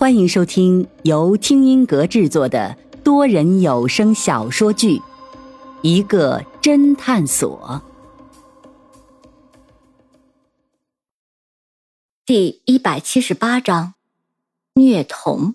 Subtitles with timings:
[0.00, 4.96] 欢迎收听由听音阁制作的多人有声小说剧
[5.82, 7.82] 《一个侦探所》
[12.24, 13.92] 第一百七十八章：
[14.72, 15.54] 虐童。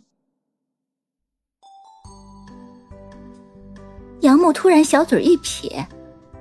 [4.19, 5.87] 杨木突然小嘴一撇：“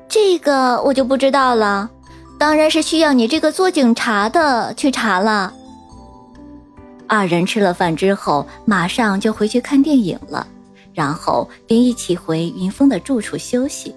[0.06, 1.90] 这个我就不知道了，
[2.38, 5.54] 当然是需要你这个做警察的去查了。”
[7.14, 10.44] 二人吃了饭之后，马上就回去看电影了，
[10.92, 13.94] 然后便一起回云峰的住处休息。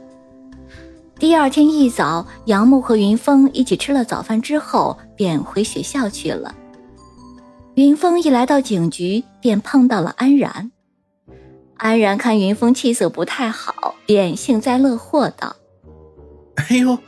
[1.18, 6.54] 第二天一早，杨木和云峰一起吃了早饭之后，便回学校去了。
[7.74, 10.72] 云峰一来到警局，便碰到了安然。
[11.78, 15.56] 安然看云峰气色不太好，便幸灾乐祸道
[16.58, 17.00] ：“哎呦，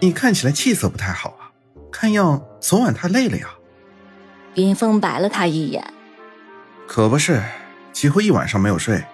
[0.00, 1.52] 你看起来气色不太好啊，
[1.92, 3.50] 看样昨晚太累了呀。”
[4.54, 5.92] 云峰白了他一眼，
[6.86, 7.42] 可不是，
[7.92, 9.04] 几乎一晚上没有睡。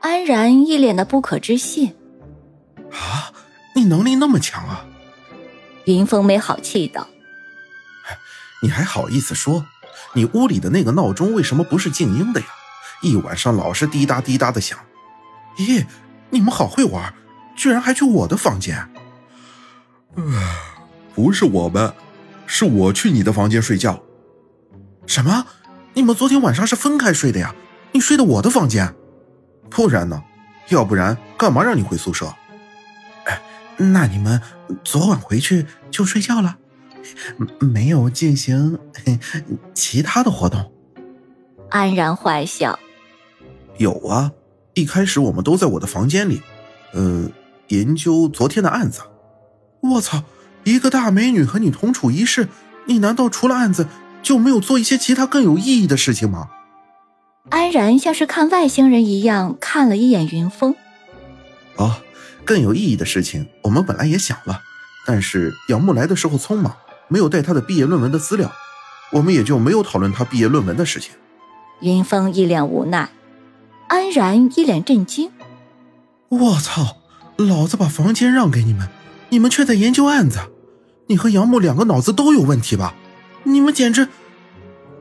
[0.00, 1.94] 安然一脸的不可置信
[2.92, 3.32] ：“啊，
[3.74, 4.84] 你能力那么强啊？”
[5.86, 7.08] 云峰没好气道
[8.62, 9.64] ：“你还好意思说？
[10.12, 12.46] 你屋里的那个闹钟为什么不是静音的呀？
[13.02, 14.78] 一晚上老是滴答滴答的响。
[15.56, 15.86] 咦，
[16.30, 17.14] 你们好会玩，
[17.56, 18.88] 居然还去我的房间？
[21.14, 21.94] 不是我们，
[22.46, 24.02] 是我去你的房间睡觉。”
[25.08, 25.46] 什么？
[25.94, 27.54] 你们昨天晚上是分开睡的呀？
[27.92, 28.94] 你睡的我的房间？
[29.70, 30.22] 不然呢？
[30.68, 32.34] 要不然干嘛让你回宿舍？
[33.24, 33.40] 哎，
[33.78, 34.40] 那你们
[34.84, 36.58] 昨晚回去就睡觉了，
[37.58, 38.78] 没有进行
[39.72, 40.70] 其他的活动？
[41.70, 42.78] 安然坏笑。
[43.78, 44.30] 有啊，
[44.74, 46.42] 一开始我们都在我的房间里，
[46.92, 47.30] 呃，
[47.68, 49.00] 研究昨天的案子。
[49.80, 50.22] 我操，
[50.64, 52.48] 一个大美女和你同处一室，
[52.84, 53.86] 你难道除了案子？
[54.22, 56.48] 就没有做一些其他更有意义的事情吗？
[57.50, 60.74] 安然像是看外星人一样看了一眼云峰。
[61.76, 61.96] 哦，
[62.44, 64.60] 更有意义的事情，我们本来也想了，
[65.06, 66.76] 但是杨木来的时候匆忙，
[67.08, 68.52] 没有带他的毕业论文的资料，
[69.12, 71.12] 我们也就没有讨论他毕业论文的事情。
[71.80, 73.08] 云峰一脸无奈，
[73.88, 75.30] 安然一脸震惊。
[76.28, 76.98] 我操！
[77.36, 78.88] 老子把房间让给你们，
[79.28, 80.40] 你们却在研究案子，
[81.06, 82.94] 你和杨木两个脑子都有问题吧？
[83.44, 84.08] 你们简直！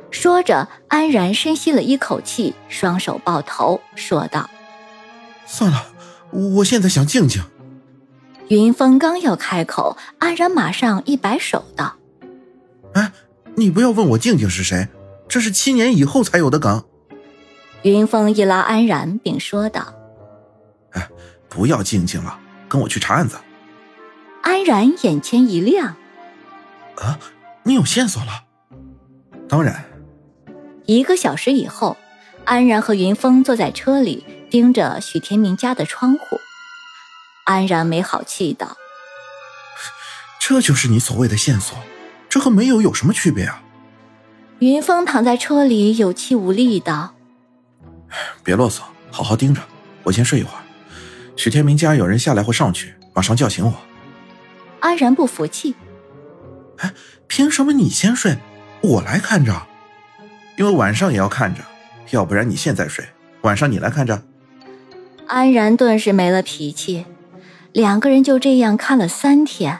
[0.09, 4.50] 说着，安然深吸了一口气，双手抱头，说道
[5.46, 5.88] ：“算了，
[6.31, 7.44] 我现在想静静。”
[8.48, 11.98] 云峰刚要开口，安然马上一摆手道
[12.96, 13.12] ：“哎，
[13.56, 14.88] 你不要问我静静是谁，
[15.28, 16.86] 这是七年以后才有的梗。”
[17.84, 19.94] 云峰一拉安然，并说道
[20.94, 21.09] ：“哎，
[21.50, 23.36] 不要静静了，跟我去查案子。”
[24.42, 25.96] 安然眼前一亮
[26.96, 27.19] ：“啊！”
[27.68, 28.46] 你有线索了？
[29.50, 29.84] 当然。
[30.86, 31.98] 一个小时以后，
[32.46, 36.40] 安然和云峰坐在车里，盯着许天明家的窗户。
[37.44, 38.78] 安然没好气道
[40.40, 41.78] ：“这就是你所谓的线索？
[42.30, 43.62] 这和没有有什么区别啊？”
[44.60, 47.16] 云峰躺在车里，有气无力道
[48.46, 49.62] ：“别啰嗦，好好盯着，
[50.04, 50.64] 我先睡一会儿。
[51.36, 53.74] 许天明家有人下来或上去，马上叫醒我。”
[54.80, 55.76] 安然不服气。
[56.78, 56.94] 哎，
[57.28, 58.38] 凭什么你先睡，
[58.82, 59.68] 我来看着？
[60.58, 61.62] 因为晚上也要看着，
[62.12, 63.06] 要不然你现在睡，
[63.42, 64.24] 晚上你来看着。
[65.28, 67.06] 安然顿时没了脾气，
[67.74, 69.80] 两个人就这样看了三天。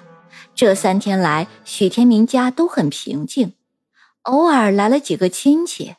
[0.54, 3.54] 这三天来，许天明家都很平静，
[4.24, 5.96] 偶尔来了几个亲戚。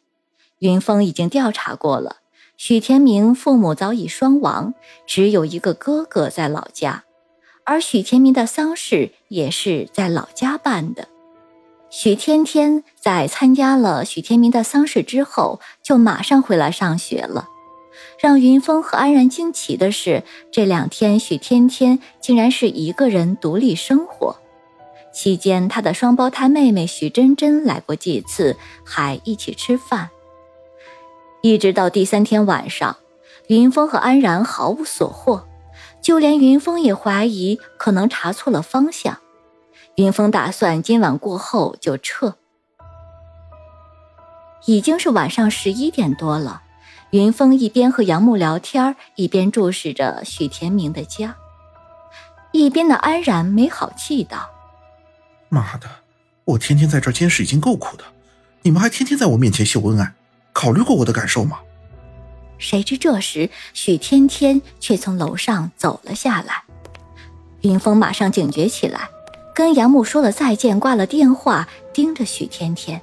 [0.58, 2.16] 云峰已经调查过了，
[2.56, 4.74] 许天明父母早已双亡，
[5.06, 7.04] 只有一个哥哥在老家。
[7.68, 11.06] 而许天明的丧事也是在老家办的。
[11.90, 17.46] 许天天在参加了许天明的丧事之后，就马上回来上学了。
[18.18, 24.38] 让云峰和安然惊奇的是，这两天许天天竟然是一个人独立生活。
[25.12, 30.08] 期间，他的双胞胎妹妹许真真来过几次，还一起吃饭。
[31.42, 32.96] 一直到第三天晚上，
[33.48, 35.44] 云峰和安然毫无所获。
[36.08, 39.18] 就连云峰也怀疑可能查错了方向，
[39.96, 42.38] 云峰打算今晚过后就撤。
[44.64, 46.62] 已经是晚上十一点多了，
[47.10, 51.36] 云峰一边和杨木聊天，一边注视着许天明的家。
[52.52, 54.48] 一边的安然没好气道
[55.50, 55.86] ：“妈的，
[56.46, 58.04] 我天天在这监视已经够苦的，
[58.62, 60.14] 你们还天天在我面前秀恩爱，
[60.54, 61.58] 考虑过我的感受吗？”
[62.58, 66.64] 谁知这时，许天天却从楼上走了下来。
[67.62, 69.08] 云峰马上警觉起来，
[69.54, 73.00] 跟杨木说了再见，挂了电话，盯着许天天。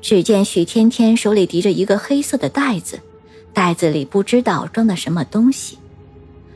[0.00, 3.00] 只见许天天手里提着一个黑色的袋子，
[3.52, 5.78] 袋子里不知道装的什么东西。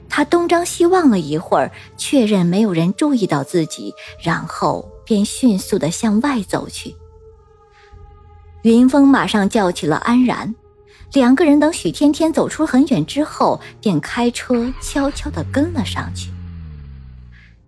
[0.09, 6.97] 他东张西望了一会儿，确认没有人注意到自己，然后便迅速的向外走去。
[8.63, 10.55] 云峰马上叫起了安然，
[11.13, 16.31] 两个人等许天天走出很远之后，便开车悄悄的跟了上去。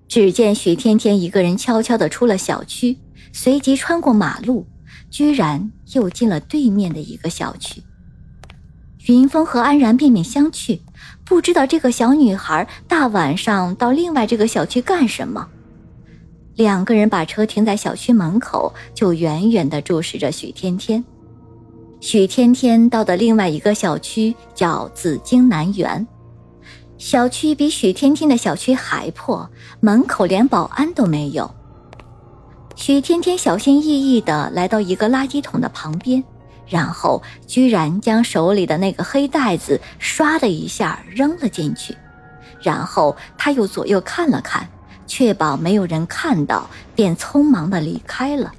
[0.09, 2.99] 只见许天天一个人悄悄的出了小区，
[3.33, 4.67] 随即穿过马路，
[5.09, 7.83] 居然又进了对面的一个小区。
[9.07, 10.81] 云峰和安然面面相觑，
[11.25, 15.49] 不知道这个小女孩大晚上到另外这个小区干什么。
[16.57, 21.03] 两个人把车停在小区门口，就远远地注视着许天天。
[22.01, 26.07] 许天天到的另外一个小区叫紫荆南园。
[26.97, 29.49] 小区比许天天的小区还破，
[29.81, 31.55] 门口连保安都没有。
[32.75, 36.25] 许天天小心翼翼地来到一个垃圾桶的旁边，
[36.67, 41.95] 然后居然将手里的那个黑袋子唰的一下扔了进去，
[42.63, 44.67] 然后他又左右看了看，
[45.07, 48.51] 确保没有人看到，便匆忙地离开了。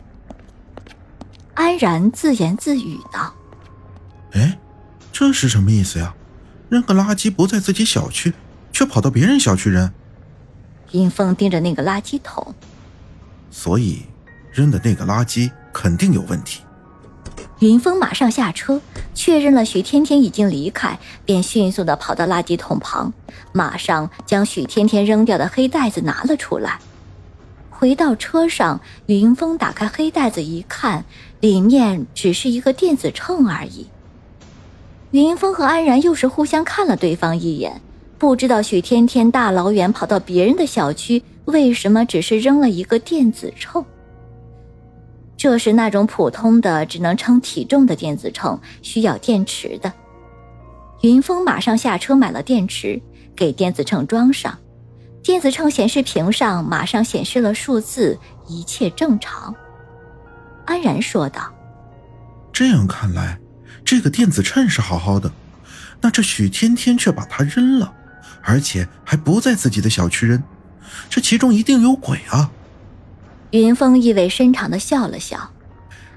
[1.53, 3.33] 安然自言自语道
[4.33, 4.57] ：“哎，
[5.12, 6.13] 这是什么意思呀？”
[6.69, 8.33] 扔个垃圾不在自己小区，
[8.71, 9.92] 却跑到别人小区扔。
[10.92, 12.56] 云峰盯着那个垃圾桶，
[13.50, 14.03] 所以
[14.53, 16.62] 扔的那个垃圾肯定有问题。
[17.59, 18.81] 云峰马上下车，
[19.13, 23.13] 确认了许天天已经离开，便迅速的跑到垃圾桶旁，
[23.54, 26.80] 马上将许天天扔掉的黑袋子拿了出来。
[27.69, 31.04] 回到车上，云峰打开黑袋子一看，
[31.41, 33.88] 里面只是一个电子秤而已。
[35.11, 37.81] 云峰和安然又是互相看了对方一眼，
[38.17, 43.83] 不知道许天天大老远跑到别人的小区，为什么只是扔了一个电子秤？
[45.35, 49.91] 这是那种普通的只能称体重的电子秤，需要电池的。
[51.01, 53.01] 云峰马上下车买了电池，
[53.35, 54.55] 给电子秤装上。
[55.23, 58.17] 电子秤显示屏上马上显示了数字，
[58.47, 59.53] 一切正常。
[60.65, 61.53] 安然说道
[62.51, 63.39] ：“这样看来。”
[63.83, 65.31] 这个电子秤是好好的，
[66.01, 67.91] 那这许天天却把它扔了，
[68.43, 70.41] 而且还不在自己的小区扔，
[71.09, 72.51] 这其中一定有鬼啊！
[73.49, 75.49] 云峰意味深长的笑了笑，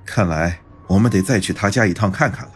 [0.05, 2.52] 看来我们得再去他家一趟看看了。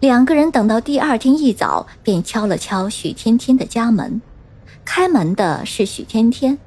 [0.00, 4.20] 两个人等到第二天一早，便敲了敲许天天的家门，
[4.84, 6.58] 开门的是许天天，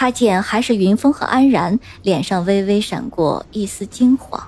[0.00, 4.40] 他见还是云峰和安然，脸上微微闪过一丝惊慌。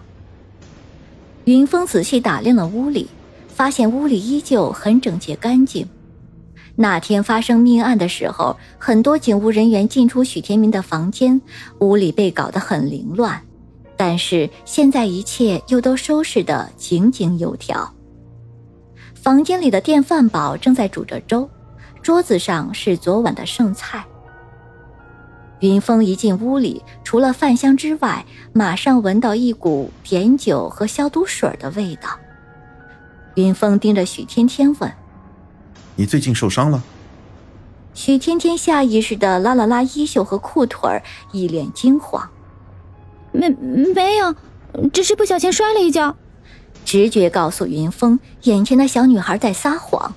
[1.45, 3.09] 云峰仔细打量了屋里，
[3.49, 5.89] 发现屋里依旧很整洁干净。
[6.77, 11.43] 那天发生命案的时候，很多警务人员进出许天明的房间，
[11.81, 13.43] 屋里被搞得很凌乱。
[13.97, 17.93] 但是现在一切又都收拾得井井有条。
[19.17, 21.51] 房间里的电饭煲正在煮着粥，
[22.01, 24.05] 桌子上是昨晚的剩菜。
[25.61, 32.09] 云峰一进屋里，除了饭香之外，马上闻到一股碘酒和消毒水的味道。
[33.35, 34.93] 云峰盯着许天天问
[35.97, 36.83] ：“你最近受伤了？”
[37.93, 41.03] 许天天下意识的拉了拉衣袖和裤腿，
[41.33, 42.31] 一脸惊慌
[43.33, 44.35] ：“没没有，
[44.93, 46.17] 只是不小心摔了一跤。”
[46.87, 50.15] 直觉告诉云峰，眼前的小女孩在撒谎。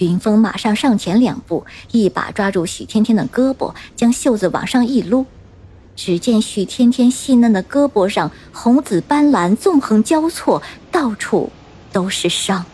[0.00, 5.26] 云峰马上上前两步，一把抓住许天天的胳膊，将袖子往上一撸。
[5.94, 11.50] 只见许天天细嫩的胳膊上红紫斑斓纵横交错，到处
[11.92, 12.64] 都是伤。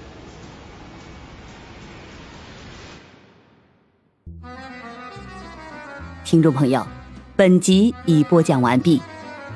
[6.25, 6.87] 听众朋友，
[7.35, 9.03] 本集已播讲完毕，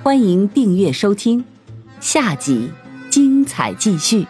[0.03, 1.45] 欢迎订阅收听，
[2.01, 2.71] 下集
[3.09, 4.27] 精彩继续。